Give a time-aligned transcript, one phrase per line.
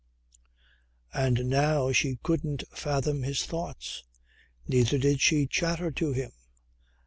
[1.13, 4.03] And now she couldn't fathom his thoughts.
[4.67, 6.31] Neither did she chatter to him.